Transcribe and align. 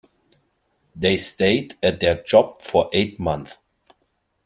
They 0.95 1.15
stayed 1.17 1.77
at 1.83 1.99
their 1.99 2.23
job 2.23 2.59
for 2.59 2.89
eight 2.91 3.19
months. 3.19 3.59